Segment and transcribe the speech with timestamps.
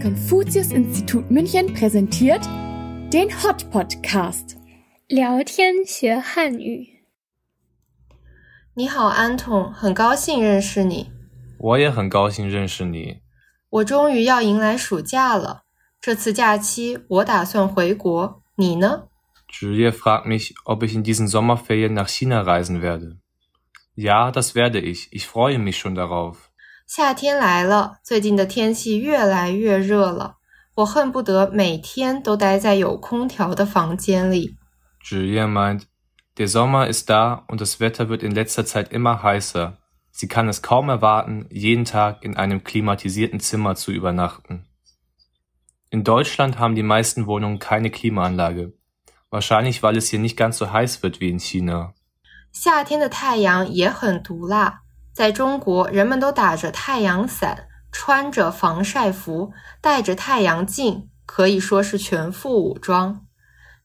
[0.00, 2.42] Konfuzius-Institut München präsentiert
[3.12, 4.56] den Hot Podcast.
[5.06, 7.04] 聊天学汉语。
[8.74, 11.10] 你好，安童，很高兴认识你。
[11.58, 13.20] 我也很高兴认识你。
[13.68, 15.64] 我终于要迎来暑假了，
[16.00, 19.08] 这次假期我打算回国，你呢？
[19.50, 23.18] Julia fragt mich, ob ich in diesen Sommerferien nach China reisen werde.
[23.94, 25.08] Ja, das werde ich.
[25.12, 26.49] Ich freue mich schon darauf.
[26.93, 30.35] 夏天来了，最近的天气越来越热了，
[30.75, 34.57] 我恨不得每天都待在有空调的房间里。
[35.01, 35.83] Julia meint,
[36.35, 39.77] der Sommer ist da und das Wetter wird in letzter Zeit immer heißer.
[40.11, 44.65] Sie kann es kaum erwarten, jeden Tag in einem klimatisierten Zimmer zu übernachten.
[45.91, 48.73] In Deutschland haben die meisten Wohnungen keine Klimaanlage.
[49.29, 51.93] Wahrscheinlich, weil es hier nicht ganz so heiß wird wie in China.
[52.51, 54.80] 夏天的太阳也很毒辣，
[55.13, 63.25] 在中国，人们都打着太阳伞，穿着防晒服，戴着太阳镜，可以说是全副武装。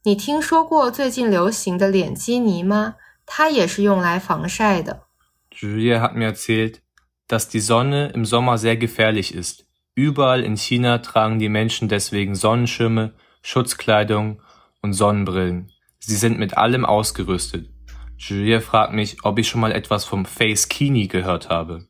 [0.05, 2.95] 你听说过最近流行的脸基尼吗？
[3.27, 5.03] 它也是用来防晒的。
[5.51, 6.81] Julia hat mir erzählt,
[7.27, 9.65] dass die Sonne im Sommer sehr gefährlich ist.
[9.97, 14.41] Überall in China tragen die Menschen deswegen Sonnenschirme, Schutzkleidung
[14.81, 15.73] und Sonnenbrillen.
[15.99, 17.69] Sie sind mit allem ausgerüstet.
[18.18, 21.88] Julia fragt mich, ob ich schon mal etwas vom Face Kini gehört habe.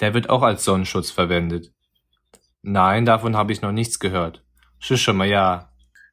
[0.00, 1.72] Der wird auch als Sonnenschutz verwendet.
[2.62, 4.40] Nein, davon habe ich noch nichts gehört.
[4.78, 5.68] 是什么呀？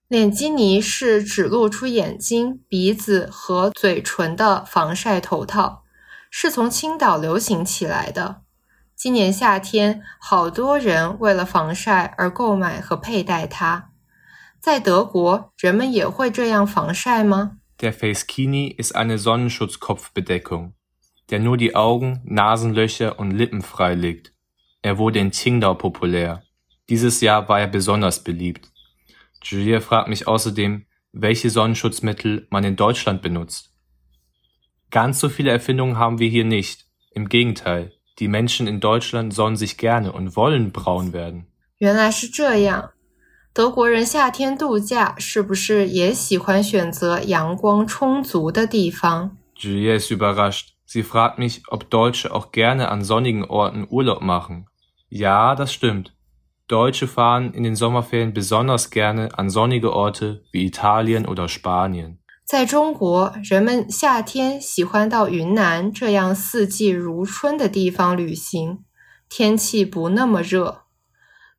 [0.08, 5.84] 脸基尼是只露出眼睛、鼻子和嘴唇的防晒头套，
[6.32, 8.42] 是从青岛流行起来的。
[8.96, 13.92] 今年夏天，好多人为了防晒而购买和佩戴它。
[14.60, 17.58] 在德国，人们也会这样防晒吗？
[17.82, 20.74] Der Face Kini ist eine Sonnenschutzkopfbedeckung,
[21.30, 24.34] der nur die Augen, Nasenlöcher und Lippen freilegt.
[24.82, 26.44] Er wurde in Qingdao populär.
[26.90, 28.72] Dieses Jahr war er besonders beliebt.
[29.44, 33.74] Julia fragt mich außerdem, welche Sonnenschutzmittel man in Deutschland benutzt.
[34.92, 36.86] Ganz so viele Erfindungen haben wir hier nicht.
[37.12, 41.46] Im Gegenteil, die Menschen in Deutschland sonnen sich gerne und wollen braun werden.
[41.80, 42.92] 原来是这样。
[43.55, 50.71] 德国人夏天度假是不是也喜欢选择阳光充足的地方？Julia ist überrascht.
[50.89, 54.65] Sie fragt mich, ob Deutsche auch gerne an sonnigen Orten Urlaub machen.
[55.09, 56.11] Ja, das stimmt.
[56.67, 62.19] Deutsche fahren in den Sommerferien besonders gerne an sonnige Orte wie Italien oder Spanien.
[62.45, 68.81] 在中国，人们夏天喜欢到云南这样四季如春的地方旅行，
[69.29, 70.84] 天气不那么热。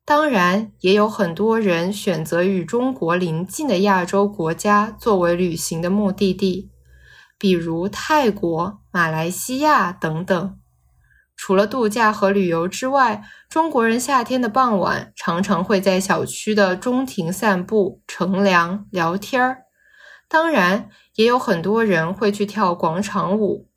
[0.06, 6.70] 当然，也有很多人选择与中国邻近的亚洲国家作为旅行的目的地，
[7.36, 10.56] 比如泰国、马来西亚等等。
[11.36, 19.64] 除了度假和旅游之外，中国人夏天的傍晚常常会在小区的中庭散步、乘凉、聊天儿。
[20.28, 23.68] 当然，也有很多人会去跳广场舞。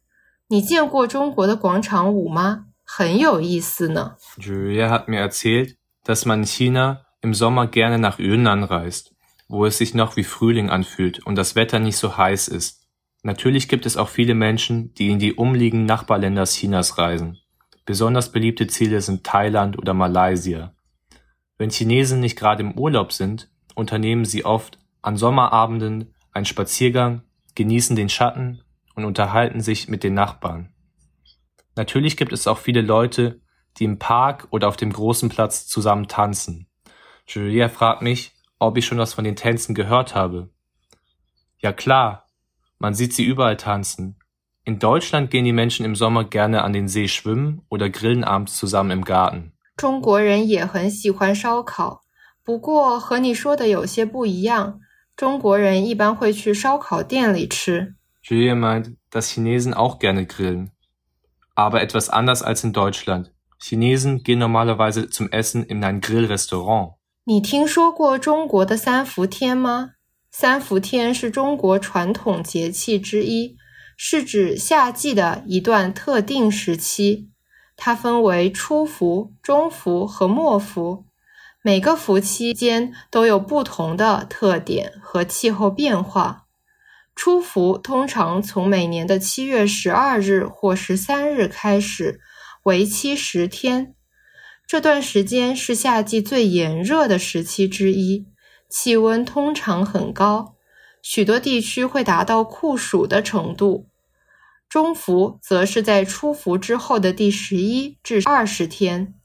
[0.50, 2.66] 你见过中国的广场舞吗？
[2.86, 4.16] 很有意思呢。
[6.04, 9.16] Dass man in China im Sommer gerne nach Yunnan reist,
[9.48, 12.88] wo es sich noch wie Frühling anfühlt und das Wetter nicht so heiß ist.
[13.22, 17.38] Natürlich gibt es auch viele Menschen, die in die umliegenden Nachbarländer Chinas reisen.
[17.86, 20.74] Besonders beliebte Ziele sind Thailand oder Malaysia.
[21.58, 27.24] Wenn Chinesen nicht gerade im Urlaub sind, unternehmen sie oft an Sommerabenden einen Spaziergang,
[27.56, 28.62] genießen den Schatten
[28.96, 30.72] und unterhalten sich mit den Nachbarn.
[31.76, 33.42] Natürlich gibt es auch viele Leute,
[33.79, 36.67] die im Park oder auf dem großen Platz zusammen tanzen.
[37.27, 40.51] Julia fragt mich, ob ich schon was von den Tänzen gehört habe.
[41.59, 42.27] Ja klar,
[42.79, 44.17] man sieht sie überall tanzen.
[44.65, 48.57] In Deutschland gehen die Menschen im Sommer gerne an den See schwimmen oder grillen abends
[48.57, 49.53] zusammen im Garten.
[49.77, 52.03] 中国人也很喜欢烧烤，
[52.45, 54.81] 不过和你说的有些不一样。
[55.17, 57.97] 中国人一般会去烧烤店里吃。
[58.23, 60.71] Julia meint, dass Chinesen auch gerne grillen.
[61.55, 63.33] Aber etwas anders als in Deutschland.
[63.62, 66.96] Chinesen gehen normalerweise zum Essen in ein Grillrestaurant.
[67.26, 69.92] 你听说过中国的三伏天吗？
[70.32, 73.58] 三伏天是中国传统节气之一，
[73.98, 77.30] 是指夏季的一段特定时期。
[77.76, 81.06] 它分为初伏、中伏和末伏，
[81.62, 86.46] 每个伏期间都有不同的特点和气候变化。
[87.16, 92.22] 初伏通常从每年的七月十二日或十三日开始，
[92.64, 93.96] 为期十天。
[94.68, 98.28] 这段时间是夏季最炎热的时期之一，
[98.70, 100.56] 气温通常很高，
[101.02, 103.88] 许多地区会达到酷暑的程度。
[104.68, 109.16] 中伏则是在初伏之后的第十一至二十天，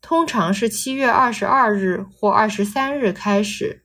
[0.00, 3.84] 通常是七月二十二日或二十三日开始。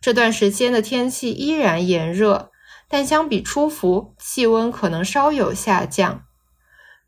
[0.00, 2.50] 这段时间的天气依然炎热，
[2.88, 6.27] 但相比初伏，气温可能稍有下降。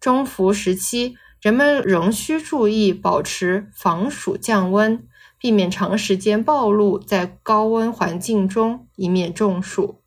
[0.01, 5.07] 中伏时期，人们仍需注意保持防暑降温，
[5.39, 10.01] 避免长时间暴露在高温环境中，以免中暑。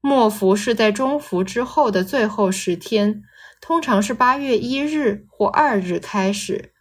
[0.00, 3.22] 末伏是在中伏之后的最后十天，
[3.60, 6.72] 通常是八月一日或二日开始。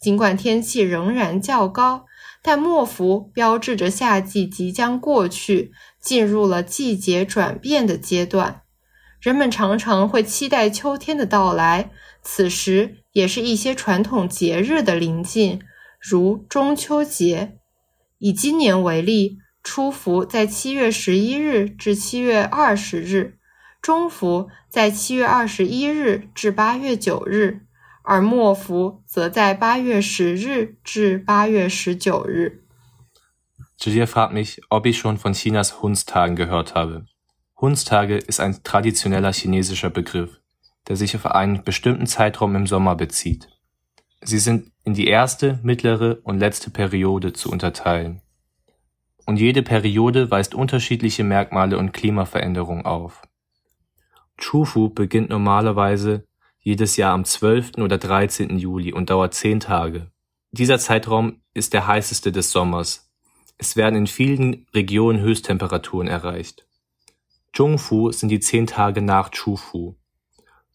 [0.00, 2.06] 尽管天气仍然较高。
[2.44, 8.61] 但末伏标志着夏季即将过去，进入了季节转变的阶段。
[9.22, 11.90] 人们常常会期待秋天的到来，
[12.22, 15.60] 此时也是一些传统节日的临近，
[16.00, 17.56] 如中秋节。
[18.18, 23.38] 以今年为例，初伏在七月十一日至七月二十日，
[23.80, 27.60] 中伏在七月二十一日至八月九日。
[28.04, 32.64] 而末伏则在八月十日至八月十九日。
[33.78, 37.04] Julia fragt mich, ob ich schon von Chinas Hundstagen gehört habe.
[37.62, 40.40] Hundstage ist ein traditioneller chinesischer Begriff,
[40.88, 43.48] der sich auf einen bestimmten Zeitraum im Sommer bezieht.
[44.20, 48.20] Sie sind in die erste, mittlere und letzte Periode zu unterteilen.
[49.26, 53.22] Und jede Periode weist unterschiedliche Merkmale und Klimaveränderungen auf.
[54.38, 56.26] Chufu beginnt normalerweise
[56.58, 57.78] jedes Jahr am 12.
[57.78, 58.58] oder 13.
[58.58, 60.10] Juli und dauert zehn Tage.
[60.50, 63.08] Dieser Zeitraum ist der heißeste des Sommers.
[63.56, 66.66] Es werden in vielen Regionen Höchsttemperaturen erreicht.
[67.54, 69.96] Zhongfu sind die zehn Tage nach Chufu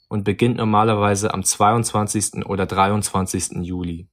[0.10, 2.46] und beginnt normalerweise am 22.
[2.46, 3.64] oder 23.
[3.64, 4.10] Juli.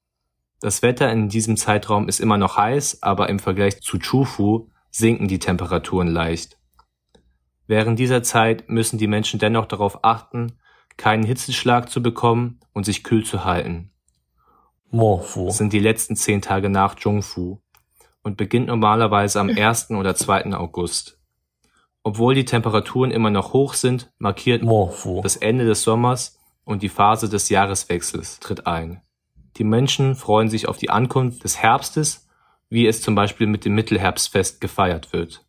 [0.60, 5.28] Das Wetter in diesem Zeitraum ist immer noch heiß, aber im Vergleich zu Chufu sinken
[5.28, 6.58] die Temperaturen leicht.
[7.66, 10.58] Während dieser Zeit müssen die Menschen dennoch darauf achten,
[10.96, 13.90] keinen Hitzeschlag zu bekommen und sich kühl zu halten.
[14.90, 17.60] Mofu sind die letzten zehn Tage nach Zhongfu
[18.22, 19.90] und beginnt normalerweise am 1.
[19.90, 20.54] oder 2.
[20.54, 21.20] August.
[22.06, 26.90] Obwohl die Temperaturen immer noch hoch sind, markiert Mofu das Ende des Sommers und die
[26.90, 29.00] Phase des Jahreswechsels tritt ein.
[29.56, 32.28] Die Menschen freuen sich auf die Ankunft des Herbstes,
[32.68, 35.46] wie es zum Beispiel mit dem Mittelherbstfest gefeiert wird.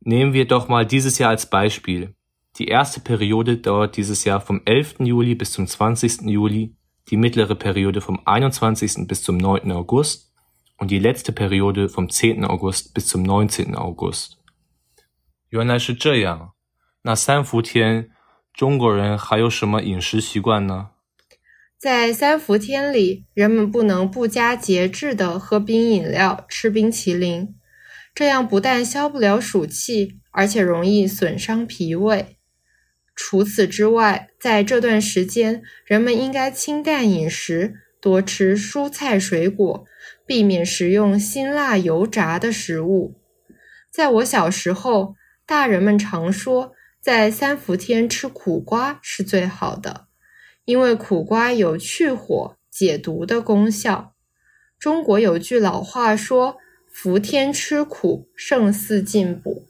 [0.00, 2.14] Nehmen wir doch mal dieses Jahr als Beispiel.
[2.58, 4.96] Die erste Periode dauert dieses Jahr vom 11.
[5.00, 6.22] Juli bis zum 20.
[6.22, 6.74] Juli,
[7.08, 9.06] die mittlere Periode vom 21.
[9.06, 9.72] bis zum 9.
[9.72, 10.32] August
[10.76, 12.44] und die letzte Periode vom 10.
[12.44, 13.74] August bis zum 19.
[13.74, 14.39] August.
[15.50, 16.52] 原来是这样，
[17.02, 18.08] 那三伏天
[18.54, 20.90] 中国人还有什么饮食习惯呢？
[21.76, 27.56] 在三伏天里，人们不能不加节制地喝冰饮料、吃冰淇淋，
[28.14, 32.36] 这样不但消不了暑气，而且容易损伤脾胃。
[33.16, 39.84] 除此之外，在这段时间，人们应该清淡饮食，多吃蔬菜水果，
[40.24, 43.16] 避免食用辛辣油炸的食物。
[43.90, 45.16] 在我小时候，
[45.49, 50.07] 大人们常说，在三伏天吃苦瓜是最好的，
[50.65, 54.13] 因为苦瓜有去火、解毒的功效。
[54.79, 56.57] 中国有句老话说：“
[56.91, 59.67] 伏天吃苦，胜似进补。”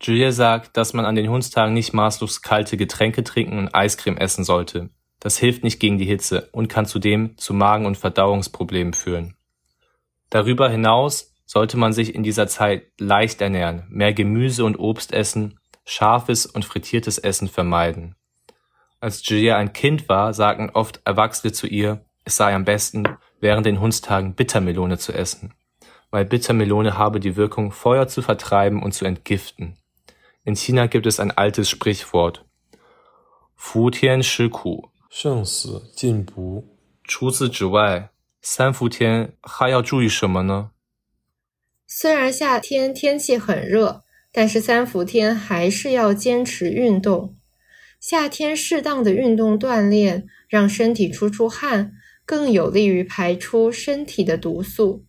[0.00, 4.44] Julia sagt, dass man an den Hundstagen nicht maßlos kalte Getränke trinken und Eiscreme essen
[4.44, 4.88] sollte.
[5.18, 9.36] Das hilft nicht gegen die Hitze und kann zudem zu Magen- und Verdauungsproblemen führen.
[10.30, 15.58] Darüber hinaus sollte man sich in dieser Zeit leicht ernähren, mehr Gemüse und Obst essen,
[15.84, 18.14] scharfes und frittiertes Essen vermeiden.
[19.00, 23.04] Als Julia ein Kind war, sagten oft Erwachsene zu ihr, es sei am besten,
[23.40, 25.54] während den Hundstagen Bittermelone zu essen,
[26.10, 29.76] weil Bittermelone habe die Wirkung, Feuer zu vertreiben und zu entgiften.
[30.44, 32.44] In China gibt es ein altes Sprichwort.
[33.56, 34.88] Fu Tian Shi Ku.
[35.08, 36.76] 生死进补。
[37.02, 40.70] 除此之外，三伏天还要注意什么呢？
[41.87, 47.35] 虽然夏天天气很热，但是三伏天还是要坚持运动。
[47.99, 51.93] 夏天适当的运动锻炼，让身体出出汗，
[52.25, 55.05] 更有利于排出身体的毒素。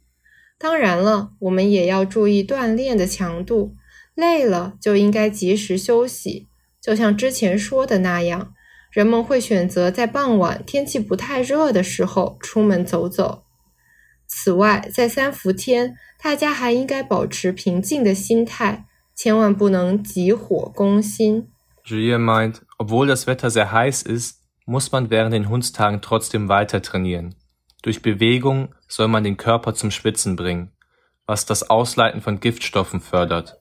[0.59, 3.75] 当然了，我们也要注意锻炼的强度。
[4.15, 6.49] 累了就应该及时休息，
[6.81, 8.55] 就像之前说的那样，
[8.91, 13.46] 人们会选择在傍晚天气不太热的时候出门走走。
[14.28, 18.86] 此外，在三伏天，大家还应该保持平静的心态，
[19.16, 21.50] 千万不能急火攻心。
[21.84, 27.36] Julia meint, obwohl das Wetter sehr heiß ist, muss man während den Hundstagen trotzdem weiter trainieren.
[27.82, 30.72] Durch Bewegung soll man den Körper zum Schwitzen bringen,
[31.26, 33.60] was das Ausleiten von Giftstoffen fördert.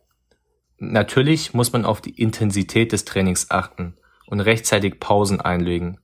[0.78, 3.96] Natürlich muss man auf die Intensität des Trainings achten
[4.26, 5.98] und rechtzeitig Pausen einlegen,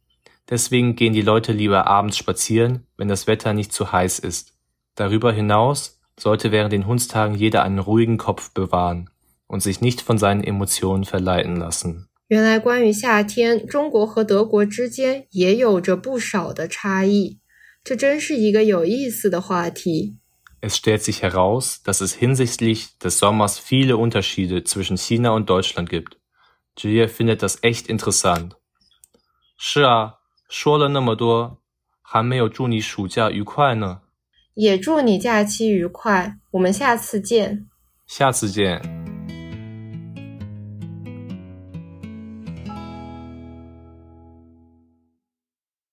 [0.51, 4.55] Deswegen gehen die Leute lieber abends spazieren, wenn das Wetter nicht zu heiß ist.
[4.95, 9.11] Darüber hinaus sollte während den Hundstagen jeder einen ruhigen Kopf bewahren
[9.49, 12.09] und sich nicht von seinen Emotionen verleiten lassen.
[12.29, 17.39] 原来关于夏天，中国和德国之间也有着不少的差异，
[17.85, 20.17] 这真是一个有意思的话题。
[20.61, 25.89] Es stellt sich heraus, dass es hinsichtlich des Sommers viele Unterschiede zwischen China und Deutschland
[25.89, 26.17] gibt.
[26.77, 28.57] Julia findet das echt interessant.
[29.57, 30.15] 是啊，
[30.52, 31.60] 说了那么多，
[32.02, 34.02] 还没有祝你暑假愉快呢。
[34.56, 37.70] 也祝你假期愉快，我们下次见。
[38.06, 39.01] 下次见。